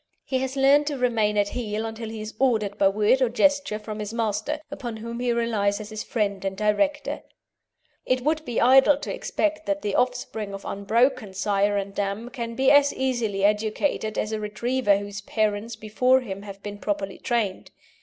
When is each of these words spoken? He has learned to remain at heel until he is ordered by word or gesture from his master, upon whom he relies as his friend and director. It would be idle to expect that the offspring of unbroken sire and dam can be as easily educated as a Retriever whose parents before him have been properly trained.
He 0.25 0.39
has 0.39 0.55
learned 0.57 0.87
to 0.87 0.97
remain 0.97 1.37
at 1.37 1.49
heel 1.49 1.85
until 1.85 2.09
he 2.09 2.21
is 2.21 2.33
ordered 2.39 2.75
by 2.79 2.87
word 2.87 3.21
or 3.21 3.29
gesture 3.29 3.77
from 3.77 3.99
his 3.99 4.11
master, 4.11 4.59
upon 4.71 4.97
whom 4.97 5.19
he 5.19 5.31
relies 5.31 5.79
as 5.79 5.91
his 5.91 6.01
friend 6.01 6.43
and 6.43 6.57
director. 6.57 7.21
It 8.03 8.21
would 8.21 8.43
be 8.43 8.59
idle 8.59 8.97
to 8.97 9.13
expect 9.13 9.67
that 9.67 9.83
the 9.83 9.93
offspring 9.93 10.55
of 10.55 10.65
unbroken 10.65 11.35
sire 11.35 11.77
and 11.77 11.93
dam 11.93 12.29
can 12.29 12.55
be 12.55 12.71
as 12.71 12.91
easily 12.95 13.43
educated 13.43 14.17
as 14.17 14.31
a 14.31 14.39
Retriever 14.39 14.97
whose 14.97 15.21
parents 15.21 15.75
before 15.75 16.21
him 16.21 16.41
have 16.41 16.63
been 16.63 16.79
properly 16.79 17.19
trained. 17.19 17.69